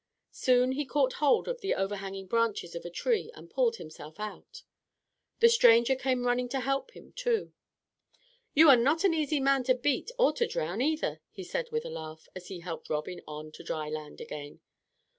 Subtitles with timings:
[0.31, 4.63] Soon he caught hold of the overhanging branches of a tree and pulled himself out.
[5.41, 7.53] The stranger came running to help him too.
[8.55, 11.85] "You are not an easy man to beat or to drown either," he said with
[11.85, 14.59] a laugh, as he helped Robin on to dry land again.